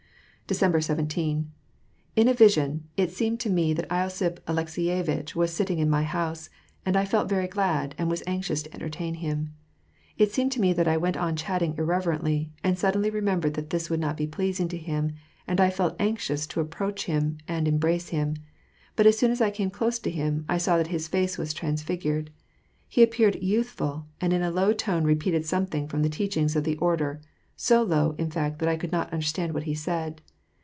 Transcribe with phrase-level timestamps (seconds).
[0.51, 1.49] Decembkr 17.—
[2.17, 6.49] In a vision, it seemed to me that losiph AlekaeyeviU^ was sitting in my house,
[6.85, 9.53] and I felt very glad, and was anxious to entertain him.
[10.17, 13.69] It seemed to me that I went on chatting irrelevantly, and suddenly re membered that
[13.69, 15.13] this would not be pleasing to him,
[15.47, 18.35] and I felt anxious to ap proach him and embrace him.
[18.97, 22.29] Butas soon as I came close to him, I saw that his face was transfigured;
[22.89, 26.75] he appeared youthful, and in a low tone repeated something from the teachings of the
[26.79, 27.21] Order;
[27.55, 30.19] so low, in fact, that I could not understand what he said.